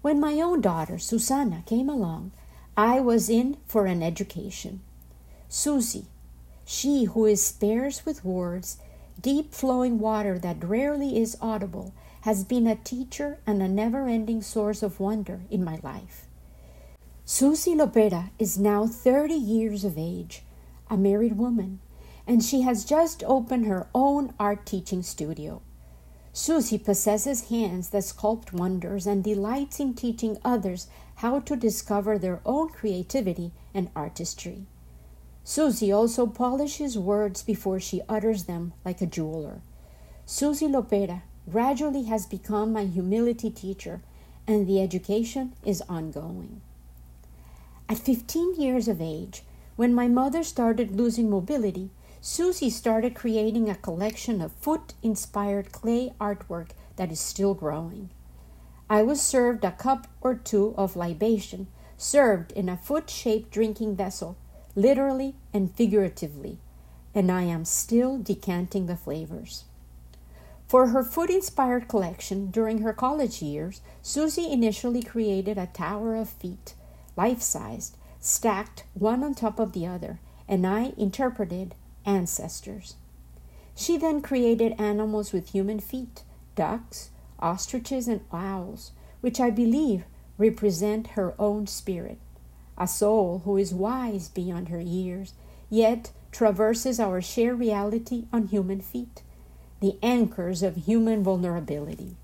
when 0.01 0.21
my 0.21 0.41
own 0.41 0.61
daughter, 0.61 0.99
Susanna, 0.99 1.63
came 1.67 1.89
along, 1.89 2.33
I 2.77 3.01
was 3.01 3.29
in 3.29 3.57
for 3.67 3.87
an 3.87 4.03
education. 4.03 4.81
Susie, 5.49 6.07
she 6.65 7.05
who 7.05 7.27
is 7.27 7.45
sparse 7.45 8.07
with 8.07 8.25
words, 8.25 8.79
deep 9.21 9.53
flowing 9.53 9.99
water 9.99 10.39
that 10.39 10.63
rarely 10.63 11.19
is 11.19 11.37
audible, 11.41 11.93
has 12.23 12.45
been 12.45 12.67
a 12.67 12.77
teacher 12.77 13.39
and 13.47 13.61
a 13.61 13.69
never 13.69 14.07
ending 14.07 14.43
source 14.43 14.83
of 14.83 15.01
wonder 15.01 15.41
in 15.51 15.65
my 15.65 15.81
life. 15.83 16.27
Susie 17.25 17.75
Lopera 17.75 18.31
is 18.39 18.59
now 18.59 18.87
30 18.87 19.35
years 19.35 19.85
of 19.85 19.99
age, 19.99 20.43
a 20.89 20.97
married 20.97 21.37
woman, 21.37 21.81
and 22.27 22.43
she 22.43 22.63
has 22.63 22.85
just 22.85 23.25
opened 23.25 23.67
her 23.67 23.89
own 23.95 24.33
art 24.39 24.65
teaching 24.65 25.03
studio. 25.03 25.63
Susie 26.33 26.79
possesses 26.79 27.49
hands 27.49 27.89
that 27.91 28.03
sculpt 28.03 28.53
wonders 28.53 29.07
and 29.07 29.25
delights 29.25 29.81
in 29.81 29.95
teaching 29.95 30.39
others 30.45 30.87
how 31.17 31.41
to 31.41 31.57
discover 31.57 32.19
their 32.19 32.41
own 32.45 32.69
creativity 32.69 33.53
and 33.75 33.91
artistry. 33.97 34.67
Susie 35.43 35.91
also 35.91 36.27
polishes 36.27 36.99
words 36.99 37.43
before 37.43 37.81
she 37.81 38.03
utters 38.09 38.45
them 38.45 38.73
like 38.85 39.01
a 39.01 39.07
jeweler. 39.07 39.61
Susie 40.27 40.69
Lopera 40.69 41.23
gradually 41.51 42.05
has 42.05 42.27
become 42.27 42.73
my 42.73 42.85
humility 42.85 43.51
teacher, 43.51 44.03
and 44.47 44.67
the 44.67 44.81
education 44.81 45.55
is 45.65 45.83
ongoing. 45.89 46.61
At 47.89 47.99
15 47.99 48.61
years 48.61 48.89
of 48.89 49.01
age, 49.01 49.43
when 49.77 49.95
my 49.95 50.09
mother 50.09 50.43
started 50.43 50.95
losing 50.95 51.31
mobility, 51.31 51.91
Susie 52.21 52.71
started 52.71 53.15
creating 53.15 53.69
a 53.69 53.75
collection 53.75 54.41
of 54.41 54.53
foot 54.53 54.95
inspired 55.03 55.73
clay 55.73 56.13
artwork 56.21 56.71
that 56.97 57.13
is 57.13 57.21
still 57.21 57.55
growing. 57.55 58.11
I 58.91 59.03
was 59.03 59.21
served 59.21 59.65
a 59.65 59.73
cup 59.73 60.09
or 60.21 60.35
two 60.35 60.75
of 60.77 60.97
libation, 60.97 61.69
served 61.97 62.53
in 62.53 62.69
a 62.69 62.77
foot 62.77 63.09
shaped 63.09 63.51
drinking 63.51 63.97
vessel, 63.97 64.37
literally 64.75 65.37
and 65.53 65.75
figuratively, 65.75 66.59
and 67.15 67.31
I 67.31 67.43
am 67.43 67.65
still 67.65 68.19
decanting 68.19 68.87
the 68.87 68.97
flavors. 68.97 69.65
For 70.67 70.89
her 70.89 71.03
foot 71.03 71.31
inspired 71.31 71.89
collection 71.89 72.51
during 72.51 72.79
her 72.79 72.93
college 72.93 73.41
years, 73.41 73.81
Susie 74.03 74.51
initially 74.51 75.03
created 75.03 75.57
a 75.57 75.67
tower 75.67 76.15
of 76.15 76.29
feet 76.29 76.75
life 77.19 77.43
sized, 77.43 77.97
stacked 78.21 78.85
one 78.95 79.25
on 79.25 79.35
top 79.35 79.59
of 79.59 79.73
the 79.73 79.87
other, 79.87 80.21
and 80.49 80.65
I 80.67 80.93
interpreted 80.97 81.75
ancestors. 82.09 82.95
She 83.77 83.97
then 83.99 84.23
created 84.23 84.81
animals 84.81 85.33
with 85.33 85.51
human 85.51 85.79
feet 85.79 86.25
ducks, 86.57 87.11
ostriches, 87.39 88.09
and 88.09 88.23
owls, 88.33 88.91
which 89.21 89.39
I 89.39 89.51
believe 89.51 90.05
represent 90.37 91.09
her 91.09 91.35
own 91.39 91.69
spirit, 91.69 92.19
a 92.77 92.89
soul 92.89 93.43
who 93.45 93.57
is 93.57 93.73
wise 93.73 94.29
beyond 94.29 94.69
her 94.69 94.81
years, 94.81 95.35
yet 95.71 96.11
traverses 96.33 96.99
our 96.99 97.21
shared 97.21 97.61
reality 97.61 98.25
on 98.33 98.49
human 98.49 98.81
feet, 98.81 99.23
the 99.81 99.97
anchors 100.03 100.63
of 100.65 100.75
human 100.77 101.23
vulnerability. 101.23 102.17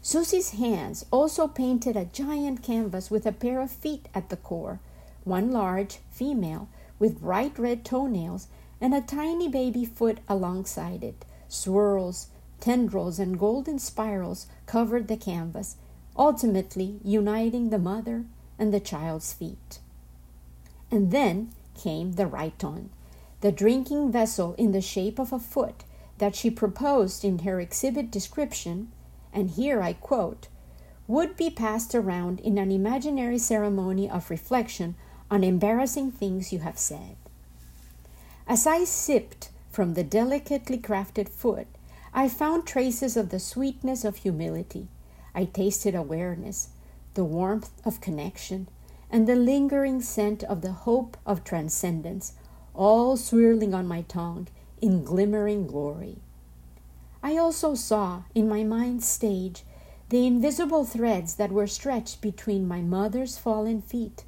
Susie's 0.00 0.50
hands 0.50 1.04
also 1.10 1.48
painted 1.48 1.96
a 1.96 2.04
giant 2.06 2.62
canvas 2.62 3.10
with 3.10 3.26
a 3.26 3.32
pair 3.32 3.60
of 3.60 3.70
feet 3.70 4.08
at 4.14 4.30
the 4.30 4.36
core, 4.36 4.80
one 5.24 5.50
large, 5.50 5.98
female, 6.10 6.68
with 6.98 7.20
bright 7.20 7.58
red 7.58 7.84
toenails, 7.84 8.48
and 8.80 8.94
a 8.94 9.00
tiny 9.00 9.48
baby 9.48 9.84
foot 9.84 10.18
alongside 10.28 11.02
it. 11.02 11.24
Swirls, 11.48 12.28
tendrils, 12.60 13.18
and 13.18 13.38
golden 13.38 13.78
spirals 13.78 14.46
covered 14.66 15.08
the 15.08 15.16
canvas, 15.16 15.76
ultimately 16.16 16.98
uniting 17.04 17.70
the 17.70 17.78
mother 17.78 18.24
and 18.58 18.72
the 18.72 18.80
child's 18.80 19.32
feet. 19.32 19.80
And 20.90 21.10
then 21.10 21.52
came 21.74 22.12
the 22.12 22.26
rhyton, 22.26 22.88
the 23.40 23.52
drinking 23.52 24.12
vessel 24.12 24.54
in 24.54 24.72
the 24.72 24.80
shape 24.80 25.18
of 25.18 25.32
a 25.32 25.38
foot 25.38 25.84
that 26.18 26.34
she 26.34 26.50
proposed 26.50 27.24
in 27.24 27.40
her 27.40 27.60
exhibit 27.60 28.10
description 28.10 28.90
and 29.36 29.50
here 29.50 29.82
I 29.82 29.92
quote, 29.92 30.48
would 31.06 31.36
be 31.36 31.50
passed 31.50 31.94
around 31.94 32.40
in 32.40 32.56
an 32.56 32.72
imaginary 32.72 33.36
ceremony 33.36 34.08
of 34.08 34.30
reflection 34.30 34.94
on 35.30 35.44
embarrassing 35.44 36.12
things 36.12 36.52
you 36.52 36.60
have 36.60 36.78
said. 36.78 37.16
As 38.46 38.66
I 38.66 38.84
sipped 38.84 39.50
from 39.70 39.94
the 39.94 40.04
delicately 40.04 40.78
crafted 40.78 41.28
foot, 41.28 41.66
I 42.14 42.28
found 42.28 42.66
traces 42.66 43.16
of 43.16 43.30
the 43.30 43.40
sweetness 43.40 44.04
of 44.04 44.16
humility. 44.16 44.88
I 45.34 45.44
tasted 45.44 45.94
awareness, 45.94 46.68
the 47.14 47.24
warmth 47.24 47.70
of 47.84 48.00
connection, 48.00 48.68
and 49.10 49.26
the 49.26 49.36
lingering 49.36 50.00
scent 50.00 50.42
of 50.44 50.62
the 50.62 50.72
hope 50.72 51.16
of 51.26 51.44
transcendence, 51.44 52.32
all 52.74 53.16
swirling 53.16 53.74
on 53.74 53.86
my 53.86 54.02
tongue 54.02 54.48
in 54.80 55.04
glimmering 55.04 55.66
glory. 55.66 56.18
I 57.22 57.36
also 57.36 57.74
saw 57.74 58.22
in 58.34 58.48
my 58.48 58.62
mind's 58.62 59.06
stage 59.06 59.64
the 60.08 60.26
invisible 60.26 60.84
threads 60.84 61.34
that 61.34 61.50
were 61.50 61.66
stretched 61.66 62.20
between 62.20 62.68
my 62.68 62.80
mother's 62.80 63.36
fallen 63.36 63.82
feet, 63.82 64.24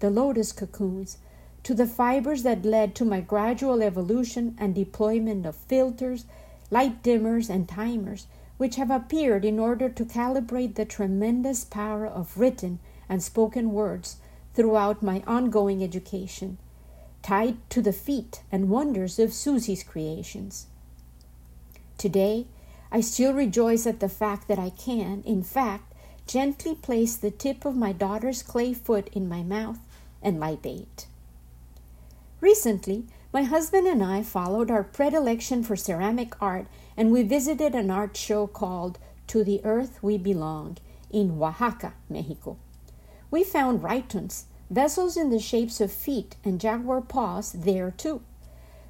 the 0.00 0.10
lotus 0.10 0.52
cocoons, 0.52 1.18
to 1.62 1.74
the 1.74 1.86
fibers 1.86 2.42
that 2.42 2.64
led 2.64 2.94
to 2.94 3.04
my 3.04 3.20
gradual 3.20 3.82
evolution 3.82 4.56
and 4.58 4.74
deployment 4.74 5.46
of 5.46 5.54
filters, 5.54 6.24
light 6.70 7.02
dimmers, 7.02 7.48
and 7.48 7.68
timers, 7.68 8.26
which 8.56 8.76
have 8.76 8.90
appeared 8.90 9.44
in 9.44 9.58
order 9.58 9.88
to 9.88 10.04
calibrate 10.04 10.74
the 10.74 10.84
tremendous 10.84 11.64
power 11.64 12.06
of 12.06 12.38
written 12.38 12.78
and 13.08 13.22
spoken 13.22 13.72
words 13.72 14.16
throughout 14.54 15.02
my 15.02 15.22
ongoing 15.26 15.82
education, 15.82 16.58
tied 17.22 17.56
to 17.70 17.82
the 17.82 17.92
feet 17.92 18.42
and 18.50 18.68
wonders 18.68 19.18
of 19.18 19.32
Susie's 19.32 19.82
creations. 19.82 20.66
Today, 21.98 22.46
I 22.90 23.00
still 23.02 23.32
rejoice 23.32 23.86
at 23.86 24.00
the 24.00 24.08
fact 24.08 24.48
that 24.48 24.58
I 24.58 24.70
can, 24.70 25.22
in 25.24 25.42
fact, 25.42 25.92
gently 26.26 26.74
place 26.74 27.16
the 27.16 27.30
tip 27.30 27.64
of 27.64 27.76
my 27.76 27.92
daughter's 27.92 28.42
clay 28.42 28.72
foot 28.72 29.08
in 29.12 29.28
my 29.28 29.42
mouth 29.42 29.78
and 30.22 30.38
my 30.38 30.50
libate. 30.50 31.06
Recently, 32.40 33.06
my 33.32 33.42
husband 33.42 33.86
and 33.86 34.02
I 34.02 34.22
followed 34.22 34.70
our 34.70 34.82
predilection 34.82 35.62
for 35.62 35.76
ceramic 35.76 36.34
art 36.40 36.66
and 36.96 37.12
we 37.12 37.22
visited 37.22 37.74
an 37.74 37.90
art 37.90 38.16
show 38.16 38.46
called 38.46 38.98
To 39.28 39.44
the 39.44 39.60
Earth 39.64 40.02
We 40.02 40.18
Belong 40.18 40.78
in 41.10 41.40
Oaxaca, 41.40 41.94
Mexico. 42.08 42.56
We 43.30 43.44
found 43.44 43.82
rhytons, 43.82 44.46
vessels 44.70 45.16
in 45.16 45.30
the 45.30 45.38
shapes 45.38 45.80
of 45.80 45.92
feet 45.92 46.36
and 46.44 46.60
jaguar 46.60 47.00
paws, 47.00 47.52
there 47.52 47.90
too. 47.90 48.22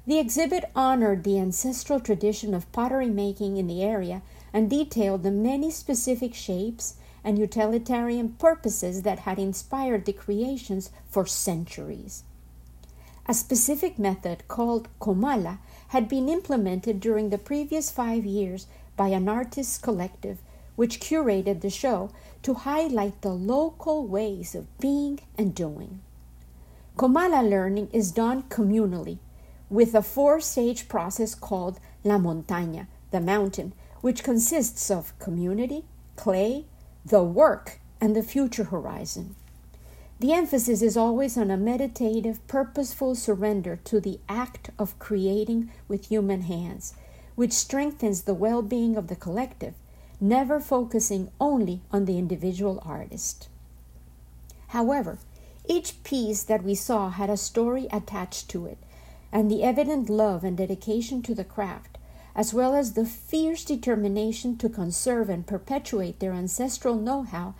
The 0.07 0.17
exhibit 0.17 0.65
honored 0.75 1.23
the 1.23 1.37
ancestral 1.37 1.99
tradition 1.99 2.53
of 2.53 2.71
pottery 2.71 3.09
making 3.09 3.57
in 3.57 3.67
the 3.67 3.83
area 3.83 4.23
and 4.51 4.69
detailed 4.69 5.23
the 5.23 5.31
many 5.31 5.69
specific 5.69 6.33
shapes 6.33 6.95
and 7.23 7.37
utilitarian 7.37 8.29
purposes 8.29 9.03
that 9.03 9.19
had 9.19 9.39
inspired 9.39 10.05
the 10.05 10.13
creations 10.13 10.91
for 11.09 11.25
centuries. 11.25 12.23
A 13.27 13.33
specific 13.33 13.99
method 13.99 14.47
called 14.47 14.89
Comala 14.99 15.59
had 15.89 16.09
been 16.09 16.27
implemented 16.27 16.99
during 16.99 17.29
the 17.29 17.37
previous 17.37 17.91
five 17.91 18.25
years 18.25 18.67
by 18.97 19.09
an 19.09 19.29
artists 19.29 19.77
collective 19.77 20.39
which 20.75 20.99
curated 20.99 21.61
the 21.61 21.69
show 21.69 22.09
to 22.43 22.53
highlight 22.53 23.21
the 23.21 23.33
local 23.33 24.07
ways 24.07 24.55
of 24.55 24.79
being 24.79 25.19
and 25.37 25.53
doing. 25.53 26.01
Comala 26.97 27.47
learning 27.47 27.89
is 27.93 28.11
done 28.11 28.43
communally 28.43 29.19
with 29.69 29.95
a 29.95 30.01
four 30.01 30.41
stage 30.41 30.87
process 30.87 31.35
called 31.35 31.79
La 32.03 32.17
Montaña, 32.17 32.87
the 33.11 33.21
mountain, 33.21 33.73
which 34.01 34.23
consists 34.23 34.89
of 34.89 35.17
community, 35.19 35.85
clay, 36.15 36.65
the 37.05 37.23
work, 37.23 37.79
and 37.99 38.15
the 38.15 38.23
future 38.23 38.65
horizon. 38.65 39.35
The 40.19 40.33
emphasis 40.33 40.81
is 40.81 40.97
always 40.97 41.37
on 41.37 41.49
a 41.49 41.57
meditative, 41.57 42.45
purposeful 42.47 43.15
surrender 43.15 43.79
to 43.85 43.99
the 43.99 44.19
act 44.29 44.69
of 44.77 44.99
creating 44.99 45.71
with 45.87 46.07
human 46.07 46.41
hands, 46.41 46.93
which 47.35 47.53
strengthens 47.53 48.23
the 48.23 48.33
well 48.33 48.61
being 48.61 48.97
of 48.97 49.07
the 49.07 49.15
collective, 49.15 49.73
never 50.19 50.59
focusing 50.59 51.31
only 51.39 51.81
on 51.91 52.05
the 52.05 52.19
individual 52.19 52.81
artist. 52.85 53.49
However, 54.67 55.17
each 55.67 56.03
piece 56.03 56.43
that 56.43 56.63
we 56.63 56.75
saw 56.75 57.09
had 57.09 57.29
a 57.29 57.37
story 57.37 57.87
attached 57.91 58.49
to 58.49 58.65
it 58.65 58.77
and 59.31 59.49
the 59.49 59.63
evident 59.63 60.09
love 60.09 60.43
and 60.43 60.57
dedication 60.57 61.21
to 61.21 61.33
the 61.33 61.43
craft, 61.43 61.90
as 62.35 62.53
well 62.53 62.75
as 62.75 62.93
the 62.93 63.05
fierce 63.05 63.63
determination 63.63 64.57
to 64.57 64.69
conserve 64.69 65.29
and 65.29 65.47
perpetuate 65.47 66.19
their 66.19 66.33
ancestral 66.33 66.95
know 66.95 67.23
how, 67.23 67.53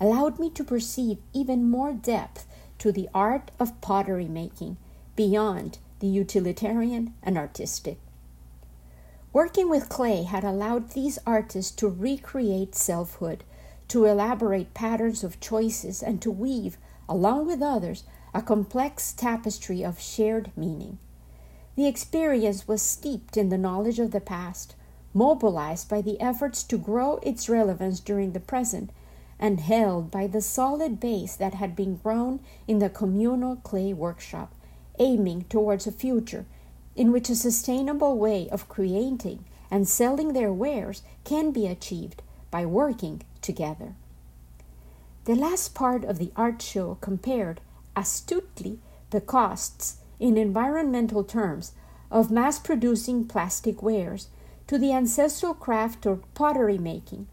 allowed 0.00 0.38
me 0.38 0.50
to 0.50 0.62
perceive 0.64 1.18
even 1.32 1.68
more 1.68 1.92
depth 1.92 2.46
to 2.78 2.92
the 2.92 3.08
art 3.14 3.50
of 3.58 3.80
pottery 3.80 4.28
making 4.28 4.76
beyond 5.16 5.78
the 6.00 6.06
utilitarian 6.06 7.12
and 7.22 7.36
artistic. 7.36 7.98
Working 9.32 9.68
with 9.68 9.88
clay 9.88 10.22
had 10.22 10.44
allowed 10.44 10.90
these 10.90 11.18
artists 11.26 11.74
to 11.76 11.88
recreate 11.88 12.74
selfhood, 12.74 13.44
to 13.88 14.04
elaborate 14.04 14.74
patterns 14.74 15.24
of 15.24 15.40
choices, 15.40 16.02
and 16.02 16.22
to 16.22 16.30
weave, 16.30 16.78
along 17.08 17.46
with 17.46 17.62
others, 17.62 18.04
a 18.34 18.42
complex 18.42 19.12
tapestry 19.12 19.82
of 19.82 20.00
shared 20.00 20.50
meaning. 20.56 20.98
The 21.78 21.86
experience 21.86 22.66
was 22.66 22.82
steeped 22.82 23.36
in 23.36 23.50
the 23.50 23.56
knowledge 23.56 24.00
of 24.00 24.10
the 24.10 24.20
past, 24.20 24.74
mobilized 25.14 25.88
by 25.88 26.00
the 26.02 26.20
efforts 26.20 26.64
to 26.64 26.76
grow 26.76 27.20
its 27.22 27.48
relevance 27.48 28.00
during 28.00 28.32
the 28.32 28.40
present, 28.40 28.90
and 29.38 29.60
held 29.60 30.10
by 30.10 30.26
the 30.26 30.40
solid 30.40 30.98
base 30.98 31.36
that 31.36 31.54
had 31.54 31.76
been 31.76 31.98
grown 31.98 32.40
in 32.66 32.80
the 32.80 32.90
communal 32.90 33.54
clay 33.62 33.92
workshop, 33.92 34.52
aiming 34.98 35.44
towards 35.44 35.86
a 35.86 35.92
future 35.92 36.46
in 36.96 37.12
which 37.12 37.30
a 37.30 37.36
sustainable 37.36 38.18
way 38.18 38.50
of 38.50 38.68
creating 38.68 39.44
and 39.70 39.86
selling 39.86 40.32
their 40.32 40.52
wares 40.52 41.02
can 41.22 41.52
be 41.52 41.68
achieved 41.68 42.22
by 42.50 42.66
working 42.66 43.22
together. 43.40 43.94
The 45.26 45.36
last 45.36 45.76
part 45.76 46.04
of 46.04 46.18
the 46.18 46.32
art 46.34 46.60
show 46.60 46.98
compared 47.00 47.60
astutely 47.94 48.80
the 49.10 49.20
costs 49.20 49.98
in 50.18 50.36
environmental 50.36 51.24
terms 51.24 51.72
of 52.10 52.30
mass 52.30 52.58
producing 52.58 53.26
plastic 53.26 53.82
wares 53.82 54.28
to 54.66 54.78
the 54.78 54.92
ancestral 54.92 55.54
craft 55.54 56.06
of 56.06 56.22
pottery 56.34 56.78
making. 56.78 57.26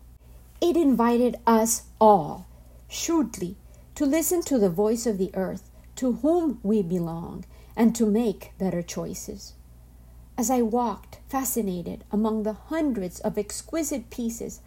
It 0.62 0.78
invited 0.78 1.38
us 1.46 1.84
all, 2.00 2.48
shrewdly, 2.88 3.56
to 3.96 4.06
listen 4.06 4.42
to 4.44 4.58
the 4.58 4.70
voice 4.70 5.06
of 5.06 5.18
the 5.18 5.32
earth 5.34 5.70
to 5.96 6.14
whom 6.14 6.60
we 6.64 6.82
belong 6.82 7.46
and 7.76 7.96
to 7.96 8.06
make 8.06 8.52
better 8.58 8.82
choices. 8.82 9.54
As 10.38 10.50
I 10.50 10.62
walked, 10.62 11.20
fascinated, 11.30 12.04
among 12.12 12.44
the 12.44 12.54
hundreds 12.54 13.20
of 13.22 13.38
exquisite 13.38 14.10
pieces, 14.10 14.60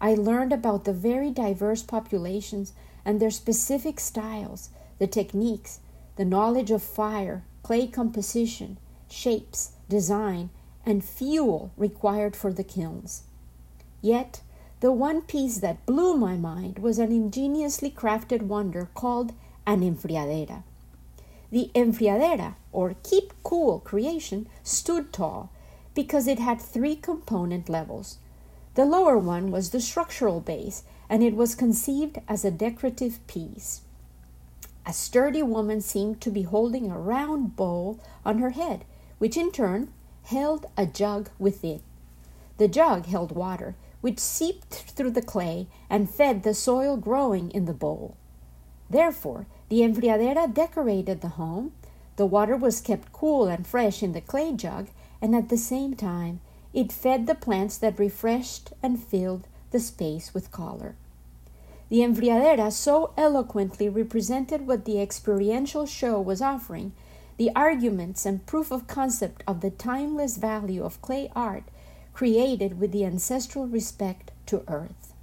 I 0.00 0.14
learned 0.14 0.52
about 0.52 0.84
the 0.84 0.94
very 0.94 1.30
diverse 1.30 1.82
populations 1.82 2.72
and 3.04 3.20
their 3.20 3.30
specific 3.30 4.00
styles, 4.00 4.70
the 4.98 5.06
techniques, 5.06 5.80
the 6.16 6.24
knowledge 6.24 6.70
of 6.70 6.82
fire, 6.82 7.44
clay 7.62 7.86
composition, 7.86 8.78
shapes, 9.08 9.72
design, 9.88 10.50
and 10.86 11.04
fuel 11.04 11.70
required 11.76 12.34
for 12.34 12.52
the 12.52 12.64
kilns. 12.64 13.22
Yet, 14.00 14.40
the 14.80 14.92
one 14.92 15.22
piece 15.22 15.58
that 15.58 15.84
blew 15.84 16.16
my 16.16 16.36
mind 16.36 16.78
was 16.78 16.98
an 16.98 17.12
ingeniously 17.12 17.90
crafted 17.90 18.42
wonder 18.42 18.88
called 18.94 19.32
an 19.66 19.82
enfriadera. 19.82 20.62
The 21.50 21.70
enfriadera, 21.74 22.54
or 22.72 22.96
keep 23.02 23.34
cool 23.42 23.80
creation, 23.80 24.48
stood 24.62 25.12
tall 25.12 25.50
because 25.94 26.26
it 26.26 26.38
had 26.38 26.60
three 26.60 26.96
component 26.96 27.68
levels. 27.68 28.18
The 28.74 28.84
lower 28.84 29.18
one 29.18 29.50
was 29.50 29.70
the 29.70 29.80
structural 29.80 30.40
base, 30.40 30.84
and 31.08 31.22
it 31.22 31.34
was 31.34 31.54
conceived 31.54 32.20
as 32.28 32.44
a 32.44 32.50
decorative 32.50 33.18
piece. 33.26 33.82
A 34.90 34.92
sturdy 34.92 35.40
woman 35.40 35.80
seemed 35.80 36.20
to 36.20 36.32
be 36.32 36.42
holding 36.42 36.90
a 36.90 36.98
round 36.98 37.54
bowl 37.54 38.00
on 38.24 38.38
her 38.38 38.50
head, 38.50 38.84
which 39.18 39.36
in 39.36 39.52
turn 39.52 39.92
held 40.24 40.66
a 40.76 40.84
jug 40.84 41.30
within. 41.38 41.80
The 42.58 42.66
jug 42.66 43.06
held 43.06 43.30
water, 43.30 43.76
which 44.00 44.18
seeped 44.18 44.74
through 44.74 45.12
the 45.12 45.22
clay 45.22 45.68
and 45.88 46.10
fed 46.10 46.42
the 46.42 46.54
soil 46.54 46.96
growing 46.96 47.52
in 47.52 47.66
the 47.66 47.72
bowl. 47.72 48.16
Therefore, 48.90 49.46
the 49.68 49.82
enfriadera 49.82 50.52
decorated 50.52 51.20
the 51.20 51.36
home, 51.38 51.70
the 52.16 52.26
water 52.26 52.56
was 52.56 52.80
kept 52.80 53.12
cool 53.12 53.46
and 53.46 53.64
fresh 53.64 54.02
in 54.02 54.10
the 54.10 54.20
clay 54.20 54.52
jug, 54.54 54.88
and 55.22 55.36
at 55.36 55.50
the 55.50 55.56
same 55.56 55.94
time 55.94 56.40
it 56.74 56.90
fed 56.90 57.28
the 57.28 57.36
plants 57.36 57.78
that 57.78 58.00
refreshed 58.00 58.72
and 58.82 59.00
filled 59.00 59.46
the 59.70 59.78
space 59.78 60.34
with 60.34 60.50
color. 60.50 60.96
The 61.90 62.02
enfriadera 62.02 62.70
so 62.70 63.12
eloquently 63.16 63.88
represented 63.88 64.64
what 64.66 64.84
the 64.84 65.00
experiential 65.00 65.86
show 65.86 66.20
was 66.20 66.40
offering, 66.40 66.92
the 67.36 67.50
arguments 67.56 68.24
and 68.24 68.46
proof 68.46 68.70
of 68.70 68.86
concept 68.86 69.42
of 69.44 69.60
the 69.60 69.70
timeless 69.70 70.36
value 70.36 70.84
of 70.84 71.02
clay 71.02 71.32
art 71.34 71.64
created 72.14 72.78
with 72.78 72.92
the 72.92 73.04
ancestral 73.04 73.66
respect 73.66 74.30
to 74.46 74.62
earth. 74.68 75.14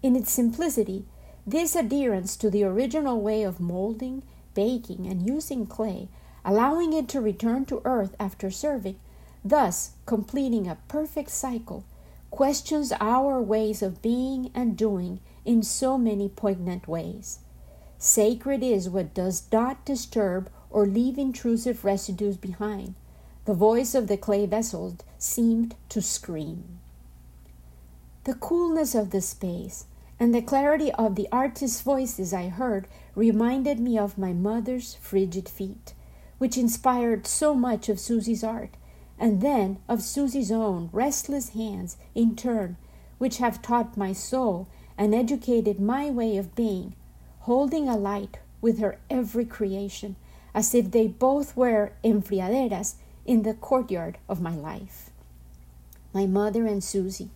In 0.00 0.14
its 0.14 0.30
simplicity, 0.30 1.06
this 1.44 1.74
adherence 1.74 2.36
to 2.36 2.50
the 2.50 2.62
original 2.62 3.20
way 3.20 3.42
of 3.42 3.58
molding, 3.58 4.22
baking, 4.54 5.06
and 5.06 5.26
using 5.26 5.66
clay, 5.66 6.08
allowing 6.44 6.92
it 6.92 7.08
to 7.08 7.20
return 7.20 7.64
to 7.64 7.82
earth 7.84 8.14
after 8.20 8.48
serving, 8.48 9.00
thus 9.44 9.92
completing 10.06 10.68
a 10.68 10.78
perfect 10.86 11.30
cycle, 11.30 11.84
questions 12.30 12.92
our 13.00 13.42
ways 13.42 13.82
of 13.82 14.00
being 14.00 14.52
and 14.54 14.76
doing 14.76 15.18
in 15.44 15.62
so 15.62 15.96
many 15.96 16.28
poignant 16.28 16.86
ways. 16.88 17.40
Sacred 17.98 18.62
is 18.62 18.88
what 18.88 19.14
does 19.14 19.42
not 19.52 19.84
disturb 19.84 20.50
or 20.70 20.86
leave 20.86 21.18
intrusive 21.18 21.84
residues 21.84 22.36
behind. 22.36 22.94
The 23.44 23.54
voice 23.54 23.94
of 23.94 24.06
the 24.06 24.16
clay 24.16 24.46
vessels 24.46 24.96
seemed 25.18 25.74
to 25.88 26.00
scream. 26.00 26.78
The 28.24 28.34
coolness 28.34 28.94
of 28.94 29.10
the 29.10 29.20
space, 29.20 29.86
and 30.18 30.34
the 30.34 30.42
clarity 30.42 30.92
of 30.92 31.14
the 31.14 31.28
artist's 31.32 31.80
voices 31.80 32.32
I 32.34 32.48
heard 32.48 32.86
reminded 33.14 33.80
me 33.80 33.98
of 33.98 34.18
my 34.18 34.32
mother's 34.32 34.94
frigid 34.94 35.48
feet, 35.48 35.94
which 36.38 36.58
inspired 36.58 37.26
so 37.26 37.54
much 37.54 37.88
of 37.88 37.98
Susie's 37.98 38.44
art, 38.44 38.76
and 39.18 39.40
then 39.40 39.78
of 39.88 40.02
Susie's 40.02 40.52
own 40.52 40.90
restless 40.92 41.50
hands 41.50 41.96
in 42.14 42.36
turn, 42.36 42.76
which 43.18 43.38
have 43.38 43.62
taught 43.62 43.96
my 43.96 44.12
soul 44.12 44.68
and 45.00 45.14
educated 45.14 45.80
my 45.80 46.10
way 46.10 46.36
of 46.36 46.54
being, 46.54 46.94
holding 47.40 47.88
a 47.88 47.96
light 47.96 48.36
with 48.60 48.78
her 48.80 48.98
every 49.08 49.46
creation, 49.46 50.14
as 50.52 50.74
if 50.74 50.90
they 50.90 51.06
both 51.06 51.56
were 51.56 51.90
enfriaderas 52.04 52.96
in 53.24 53.42
the 53.42 53.54
courtyard 53.54 54.18
of 54.28 54.42
my 54.42 54.54
life. 54.54 55.08
My 56.12 56.26
mother 56.26 56.66
and 56.66 56.84
Susie, 56.84 57.30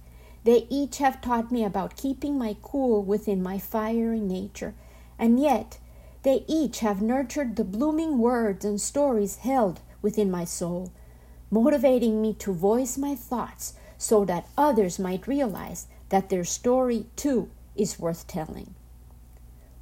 they 0.45 0.67
each 0.69 0.99
have 0.99 1.23
taught 1.23 1.51
me 1.51 1.65
about 1.65 1.97
keeping 1.97 2.37
my 2.37 2.55
cool 2.61 3.03
within 3.03 3.43
my 3.43 3.59
fiery 3.59 4.21
nature, 4.21 4.75
and 5.19 5.41
yet 5.41 5.79
they 6.23 6.45
each 6.47 6.81
have 6.81 7.01
nurtured 7.01 7.57
the 7.57 7.65
blooming 7.65 8.19
words 8.19 8.67
and 8.67 8.79
stories 8.79 9.37
held 9.37 9.81
within 10.03 10.31
my 10.31 10.45
soul, 10.45 10.93
motivating 11.51 12.21
me 12.21 12.35
to 12.35 12.53
voice 12.53 12.99
my 12.99 13.15
thoughts 13.15 13.73
so 13.97 14.23
that 14.27 14.49
others 14.59 14.99
might 14.99 15.27
realize 15.27 15.87
that 16.11 16.29
their 16.29 16.45
story 16.45 17.07
too 17.17 17.49
is 17.77 17.99
worth 17.99 18.27
telling. 18.27 18.75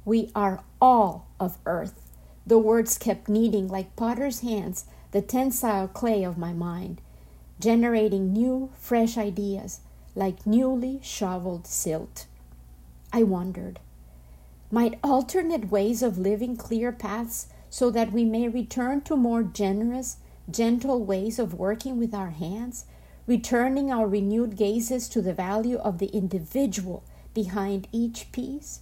We 0.05 0.31
are 0.35 0.63
all 0.81 1.27
of 1.39 1.57
earth. 1.65 2.09
The 2.45 2.57
words 2.57 2.97
kept 2.97 3.29
kneading 3.29 3.67
like 3.67 3.95
potter's 3.95 4.41
hands 4.41 4.85
the 5.11 5.21
tensile 5.21 5.87
clay 5.87 6.23
of 6.23 6.37
my 6.37 6.53
mind, 6.53 6.99
generating 7.59 8.33
new, 8.33 8.71
fresh 8.75 9.17
ideas 9.17 9.79
like 10.15 10.45
newly 10.45 10.99
shoveled 11.01 11.67
silt. 11.67 12.25
I 13.11 13.23
wondered, 13.23 13.79
might 14.71 14.99
alternate 15.03 15.71
ways 15.71 16.01
of 16.01 16.17
living 16.17 16.57
clear 16.57 16.91
paths 16.91 17.47
so 17.69 17.89
that 17.91 18.11
we 18.11 18.25
may 18.25 18.47
return 18.47 19.01
to 19.01 19.15
more 19.15 19.43
generous, 19.43 20.17
gentle 20.49 21.03
ways 21.03 21.39
of 21.39 21.53
working 21.53 21.97
with 21.97 22.13
our 22.13 22.31
hands, 22.31 22.85
returning 23.25 23.91
our 23.91 24.07
renewed 24.07 24.55
gazes 24.55 25.07
to 25.09 25.21
the 25.21 25.33
value 25.33 25.77
of 25.77 25.99
the 25.99 26.07
individual 26.07 27.03
behind 27.33 27.87
each 27.91 28.31
piece? 28.31 28.81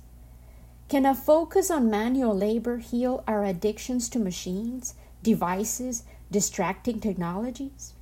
Can 0.90 1.06
a 1.06 1.16
focus 1.16 1.72
on 1.72 1.90
manual 1.90 2.36
labor 2.36 2.78
heal 2.78 3.24
our 3.28 3.46
addictions 3.46 4.10
to 4.10 4.20
machines, 4.20 4.96
devices, 5.24 6.04
distracting 6.30 7.00
technologies? 7.00 7.94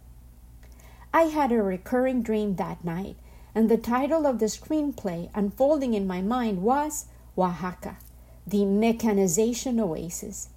I 1.13 1.23
had 1.23 1.51
a 1.51 1.61
recurring 1.61 2.21
dream 2.21 2.55
that 2.55 2.83
night, 2.83 3.15
and 3.53 3.69
the 3.69 3.77
title 3.77 4.25
of 4.27 4.39
the 4.39 4.45
screenplay 4.45 5.29
unfolding 5.33 5.93
in 5.93 6.07
my 6.07 6.21
mind 6.21 6.61
was 6.61 7.05
Oaxaca, 7.37 7.97
the 8.45 8.65
mechanization 8.65 9.79
oasis. 9.79 10.49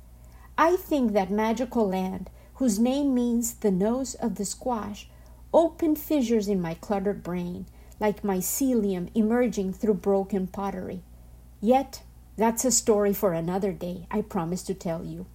I 0.57 0.77
think 0.77 1.13
that 1.13 1.31
magical 1.31 1.89
land, 1.89 2.31
whose 2.55 2.79
name 2.79 3.15
means 3.15 3.55
the 3.55 3.71
nose 3.71 4.15
of 4.15 4.37
the 4.37 4.45
squash, 4.45 5.09
opened 5.53 5.99
fissures 5.99 6.49
in 6.49 6.61
my 6.61 6.75
cluttered 6.75 7.23
brain, 7.23 7.67
like 8.03 8.23
mycelium 8.23 9.09
emerging 9.15 9.73
through 9.73 9.95
broken 9.95 10.49
pottery. 10.49 11.03
Yet, 11.61 12.03
that's 12.37 12.65
a 12.65 12.73
story 12.73 13.13
for 13.13 13.33
another 13.33 13.71
day, 13.71 14.09
I 14.11 14.23
promise 14.23 14.65
to 14.65 14.75
tell 14.75 15.05
you. 15.05 15.27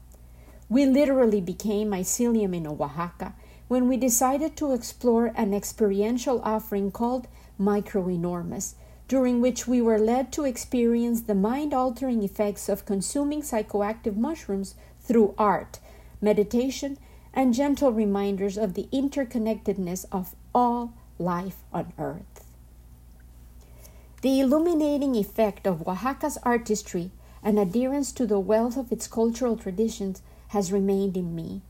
We 0.67 0.85
literally 0.85 1.39
became 1.39 1.91
mycelium 1.91 2.53
in 2.53 2.67
Oaxaca 2.67 3.35
when 3.69 3.87
we 3.87 3.95
decided 3.95 4.57
to 4.57 4.73
explore 4.73 5.27
an 5.27 5.53
experiential 5.53 6.41
offering 6.43 6.91
called 6.91 7.29
Microenormous 7.57 8.73
during 9.07 9.39
which 9.39 9.65
we 9.65 9.81
were 9.81 9.97
led 9.97 10.33
to 10.33 10.43
experience 10.43 11.21
the 11.21 11.35
mind 11.35 11.73
altering 11.73 12.21
effects 12.21 12.67
of 12.67 12.85
consuming 12.85 13.41
psychoactive 13.41 14.17
mushrooms 14.17 14.75
through 14.99 15.33
art, 15.37 15.79
meditation, 16.19 16.97
and 17.33 17.53
gentle 17.53 17.93
reminders 17.93 18.57
of 18.57 18.73
the 18.73 18.89
interconnectedness 18.91 20.03
of 20.11 20.35
all 20.53 20.93
life 21.17 21.59
on 21.71 21.93
earth. 21.97 22.46
The 24.21 24.39
illuminating 24.39 25.13
effect 25.13 25.67
of 25.67 25.87
Oaxaca's 25.87 26.39
artistry 26.41 27.11
and 27.43 27.59
adherence 27.59 28.11
to 28.13 28.25
the 28.25 28.39
wealth 28.39 28.75
of 28.75 28.91
its 28.91 29.07
cultural 29.07 29.55
traditions 29.55 30.23
has 30.47 30.71
remained 30.71 31.15
in 31.15 31.35
me, 31.35 31.61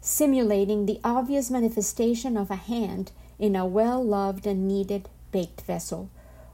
simulating 0.00 0.86
the 0.86 1.00
obvious 1.02 1.50
manifestation 1.50 2.36
of 2.36 2.48
a 2.48 2.54
hand 2.54 3.10
in 3.40 3.56
a 3.56 3.66
well 3.66 4.04
loved 4.04 4.46
and 4.46 4.68
needed 4.68 5.08
baked 5.32 5.62
vessel, 5.62 6.08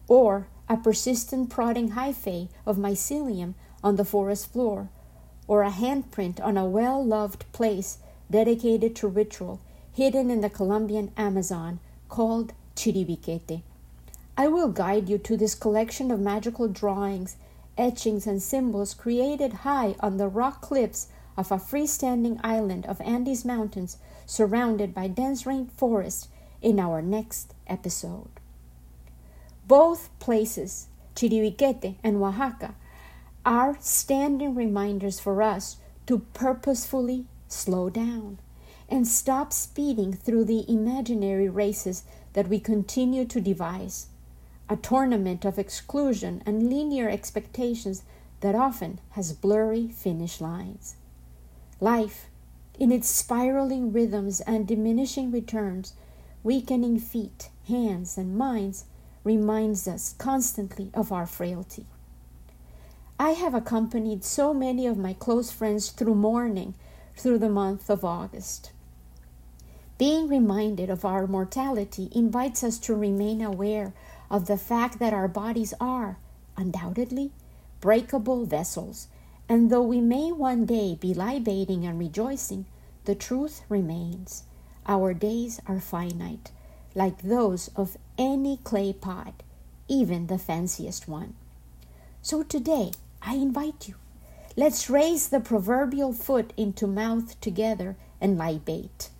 or 0.08 0.46
a 0.70 0.78
persistent 0.78 1.50
prodding 1.50 1.90
hyphae 1.90 2.48
of 2.64 2.78
mycelium 2.78 3.52
on 3.84 3.96
the 3.96 4.06
forest 4.06 4.50
floor, 4.50 4.88
or 5.46 5.64
a 5.64 5.70
handprint 5.70 6.40
on 6.40 6.56
a 6.56 6.64
well 6.64 7.04
loved 7.04 7.44
place 7.52 7.98
dedicated 8.30 8.96
to 8.96 9.06
ritual 9.06 9.60
hidden 9.92 10.30
in 10.30 10.40
the 10.40 10.48
Colombian 10.48 11.12
Amazon 11.18 11.78
called 12.08 12.54
Chiribiquete. 12.74 13.60
I 14.34 14.48
will 14.48 14.68
guide 14.68 15.10
you 15.10 15.18
to 15.18 15.36
this 15.36 15.54
collection 15.54 16.10
of 16.10 16.18
magical 16.18 16.66
drawings, 16.66 17.36
etchings, 17.76 18.26
and 18.26 18.42
symbols 18.42 18.94
created 18.94 19.52
high 19.52 19.94
on 20.00 20.16
the 20.16 20.26
rock 20.26 20.62
cliffs 20.62 21.08
of 21.36 21.52
a 21.52 21.56
freestanding 21.56 22.40
island 22.42 22.86
of 22.86 23.00
Andes 23.02 23.44
Mountains 23.44 23.98
surrounded 24.24 24.94
by 24.94 25.08
dense 25.08 25.44
rainforest 25.44 26.28
in 26.62 26.80
our 26.80 27.02
next 27.02 27.52
episode. 27.66 28.30
Both 29.68 30.08
places, 30.18 30.86
Chiribiquete 31.14 31.96
and 32.02 32.16
Oaxaca, 32.16 32.74
are 33.44 33.76
standing 33.80 34.54
reminders 34.54 35.20
for 35.20 35.42
us 35.42 35.76
to 36.06 36.20
purposefully 36.32 37.26
slow 37.48 37.90
down 37.90 38.38
and 38.88 39.06
stop 39.06 39.52
speeding 39.52 40.14
through 40.14 40.44
the 40.44 40.64
imaginary 40.70 41.50
races 41.50 42.04
that 42.32 42.48
we 42.48 42.58
continue 42.58 43.26
to 43.26 43.40
devise 43.40 44.06
a 44.72 44.76
tournament 44.76 45.44
of 45.44 45.58
exclusion 45.58 46.42
and 46.46 46.70
linear 46.70 47.06
expectations 47.06 48.04
that 48.40 48.54
often 48.54 48.98
has 49.10 49.34
blurry 49.34 49.88
finish 49.88 50.40
lines. 50.40 50.96
Life, 51.78 52.28
in 52.78 52.90
its 52.90 53.06
spiraling 53.06 53.92
rhythms 53.92 54.40
and 54.40 54.66
diminishing 54.66 55.30
returns, 55.30 55.92
weakening 56.42 56.98
feet, 56.98 57.50
hands, 57.68 58.16
and 58.16 58.34
minds, 58.34 58.86
reminds 59.24 59.86
us 59.86 60.14
constantly 60.16 60.90
of 60.94 61.12
our 61.12 61.26
frailty. 61.26 61.84
I 63.18 63.32
have 63.32 63.54
accompanied 63.54 64.24
so 64.24 64.54
many 64.54 64.86
of 64.86 64.96
my 64.96 65.12
close 65.12 65.50
friends 65.50 65.90
through 65.90 66.14
mourning 66.14 66.72
through 67.14 67.38
the 67.40 67.50
month 67.50 67.90
of 67.90 68.06
August. 68.06 68.72
Being 69.98 70.28
reminded 70.28 70.88
of 70.88 71.04
our 71.04 71.26
mortality 71.26 72.08
invites 72.12 72.64
us 72.64 72.78
to 72.80 72.94
remain 72.94 73.42
aware 73.42 73.92
of 74.32 74.46
the 74.46 74.56
fact 74.56 74.98
that 74.98 75.12
our 75.12 75.28
bodies 75.28 75.74
are, 75.78 76.16
undoubtedly, 76.56 77.30
breakable 77.82 78.46
vessels, 78.46 79.08
and 79.46 79.70
though 79.70 79.82
we 79.82 80.00
may 80.00 80.32
one 80.32 80.64
day 80.64 80.96
be 80.98 81.12
libating 81.12 81.84
and 81.84 81.98
rejoicing, 81.98 82.64
the 83.04 83.14
truth 83.14 83.62
remains. 83.68 84.44
Our 84.86 85.12
days 85.12 85.60
are 85.66 85.80
finite, 85.80 86.50
like 86.94 87.22
those 87.22 87.68
of 87.76 87.98
any 88.16 88.56
clay 88.64 88.94
pot, 88.94 89.42
even 89.86 90.28
the 90.28 90.38
fanciest 90.38 91.06
one. 91.06 91.34
So 92.22 92.42
today, 92.42 92.92
I 93.20 93.34
invite 93.34 93.86
you. 93.86 93.96
Let's 94.56 94.88
raise 94.88 95.28
the 95.28 95.40
proverbial 95.40 96.14
foot 96.14 96.52
into 96.56 96.86
mouth 96.86 97.38
together 97.40 97.96
and 98.20 98.38
libate. 98.38 99.10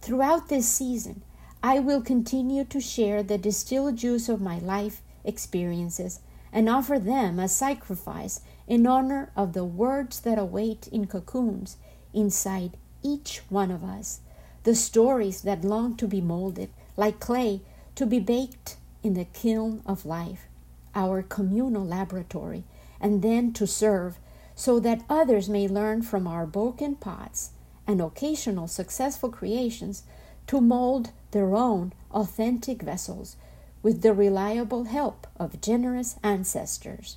Throughout 0.00 0.48
this 0.48 0.68
season, 0.68 1.22
I 1.62 1.78
will 1.78 2.00
continue 2.00 2.64
to 2.64 2.80
share 2.80 3.22
the 3.22 3.38
distilled 3.38 3.96
juice 3.96 4.28
of 4.28 4.40
my 4.40 4.58
life 4.58 5.02
experiences 5.24 6.20
and 6.52 6.68
offer 6.68 6.98
them 6.98 7.40
as 7.40 7.54
sacrifice 7.54 8.40
in 8.66 8.86
honor 8.86 9.30
of 9.36 9.52
the 9.52 9.64
words 9.64 10.20
that 10.20 10.38
await 10.38 10.88
in 10.88 11.06
cocoons 11.06 11.76
inside 12.14 12.76
each 13.02 13.42
one 13.48 13.70
of 13.70 13.84
us, 13.84 14.20
the 14.64 14.74
stories 14.74 15.42
that 15.42 15.64
long 15.64 15.96
to 15.96 16.06
be 16.06 16.20
molded 16.20 16.70
like 16.96 17.20
clay 17.20 17.60
to 17.94 18.06
be 18.06 18.18
baked 18.18 18.76
in 19.02 19.14
the 19.14 19.24
kiln 19.24 19.82
of 19.86 20.06
life, 20.06 20.46
our 20.94 21.22
communal 21.22 21.84
laboratory, 21.84 22.64
and 23.00 23.22
then 23.22 23.52
to 23.52 23.66
serve 23.66 24.18
so 24.54 24.80
that 24.80 25.04
others 25.08 25.48
may 25.48 25.68
learn 25.68 26.02
from 26.02 26.26
our 26.26 26.46
broken 26.46 26.96
pots 26.96 27.50
and 27.86 28.00
occasional 28.00 28.66
successful 28.66 29.30
creations 29.30 30.02
to 30.46 30.60
mold 30.60 31.10
their 31.32 31.54
own 31.54 31.92
authentic 32.12 32.82
vessels 32.82 33.36
with 33.82 34.02
the 34.02 34.12
reliable 34.12 34.84
help 34.84 35.26
of 35.38 35.60
generous 35.60 36.16
ancestors. 36.22 37.16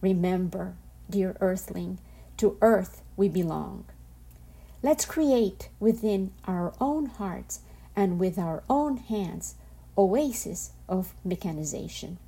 Remember, 0.00 0.74
dear 1.08 1.36
earthling, 1.40 1.98
to 2.36 2.56
earth 2.60 3.02
we 3.16 3.28
belong. 3.28 3.84
Let's 4.82 5.04
create 5.04 5.68
within 5.80 6.32
our 6.46 6.74
own 6.80 7.06
hearts 7.06 7.60
and 7.96 8.18
with 8.18 8.38
our 8.38 8.62
own 8.68 8.98
hands 8.98 9.54
oasis 9.96 10.72
of 10.88 11.14
mechanization. 11.24 12.18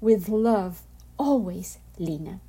With 0.00 0.28
love, 0.28 0.82
always, 1.18 1.78
Lina. 1.98 2.40